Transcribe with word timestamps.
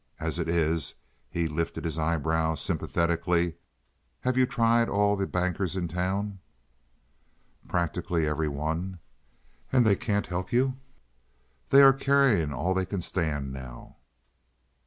As 0.19 0.39
it 0.39 0.49
is—" 0.49 0.95
He 1.29 1.47
lifted 1.47 1.85
his 1.85 1.99
eyebrows 1.99 2.59
sympathetically. 2.59 3.53
"Have 4.21 4.35
you 4.35 4.47
tried 4.47 4.89
all 4.89 5.15
the 5.15 5.27
bankers 5.27 5.75
in 5.75 5.87
town?" 5.87 6.39
"Practically 7.69 8.25
every 8.25 8.47
one." 8.47 8.97
"And 9.71 9.85
they 9.85 9.95
can't 9.95 10.25
help 10.25 10.51
you?" 10.51 10.75
"They 11.69 11.83
are 11.83 11.93
carrying 11.93 12.51
all 12.51 12.73
they 12.73 12.87
can 12.87 13.01
stand 13.03 13.53
now." 13.53 13.97